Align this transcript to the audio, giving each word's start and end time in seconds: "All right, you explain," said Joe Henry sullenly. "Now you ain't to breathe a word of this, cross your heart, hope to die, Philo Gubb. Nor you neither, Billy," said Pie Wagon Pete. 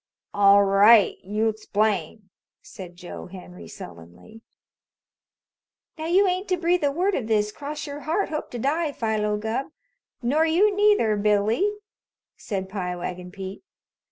"All 0.33 0.63
right, 0.63 1.23
you 1.23 1.47
explain," 1.47 2.31
said 2.63 2.95
Joe 2.95 3.27
Henry 3.27 3.67
sullenly. 3.67 4.41
"Now 5.95 6.07
you 6.07 6.25
ain't 6.27 6.47
to 6.47 6.57
breathe 6.57 6.83
a 6.83 6.91
word 6.91 7.13
of 7.13 7.27
this, 7.27 7.51
cross 7.51 7.85
your 7.85 7.99
heart, 7.99 8.29
hope 8.29 8.49
to 8.49 8.57
die, 8.57 8.93
Philo 8.93 9.37
Gubb. 9.37 9.67
Nor 10.23 10.47
you 10.47 10.75
neither, 10.75 11.15
Billy," 11.17 11.71
said 12.35 12.67
Pie 12.67 12.95
Wagon 12.95 13.29
Pete. 13.29 13.61